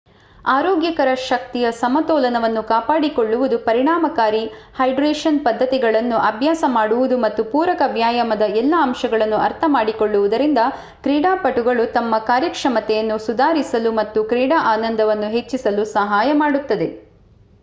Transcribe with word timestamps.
ಆರೋಗ್ಯಕರ 0.45 1.09
ಶಕ್ತಿಯ 1.23 1.67
ಸಮತೋಲನವನ್ನು 1.79 2.61
ಕಾಪಾಡಿಕೊಳ್ಳುವುದು 2.63 3.57
ಪರಿಣಾಮಕಾರಿ 3.59 4.41
ಹೈಡ್ರೇಶನ್ 4.77 5.37
ಪದ್ಧತಿಗಳನ್ನು 5.39 6.17
ಅಭ್ಯಾಸ 6.21 6.63
ಮಾಡುವುದು 6.69 7.17
ಮತ್ತು 7.17 7.43
ಪೂರಕ 7.45 7.81
ವ್ಯಾಯಾಮದ 7.87 8.47
ಎಲ್ಲಾ 8.55 8.79
ಅಂಶಗಳನ್ನು 8.81 9.37
ಅರ್ಥಮಾಡಿಕೊಳ್ಳುವುದರಿಂದ 9.39 10.63
ಕ್ರೀಡಾಪಟುಗಳು 11.03 11.85
ತಮ್ಮ 11.93 12.19
ಕಾರ್ಯಕ್ಷಮತೆಯನ್ನು 12.27 13.17
ಸುಧಾರಿಸಲು 13.19 13.91
ಮತ್ತು 13.91 14.23
ಕ್ರೀಡಾ 14.23 14.59
ಆನಂದವನ್ನು 14.73 15.29
ಹೆಚ್ಚಿಸಲು 15.29 15.85
ಸಹಾಯ 15.93 16.31
ಮಾಡುತ್ತದೆ 16.35 16.89